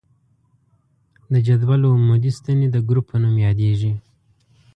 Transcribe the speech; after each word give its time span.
د 1.31 1.33
جدول 1.47 1.81
عمودي 1.91 2.31
ستنې 2.37 2.67
د 2.71 2.77
ګروپ 2.87 3.05
په 3.11 3.17
نوم 3.23 3.35
یادیږي. 3.45 3.91